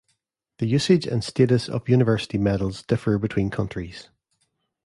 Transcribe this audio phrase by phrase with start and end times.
[0.57, 4.09] The usage and status of university medals differ between countries.